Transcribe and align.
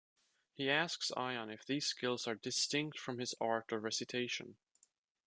He 0.55 0.67
asks 0.67 1.11
Ion 1.15 1.51
if 1.51 1.63
these 1.63 1.85
skills 1.85 2.27
are 2.27 2.33
distinct 2.33 2.97
from 2.97 3.19
his 3.19 3.35
art 3.39 3.71
of 3.71 3.83
recitation. 3.83 4.55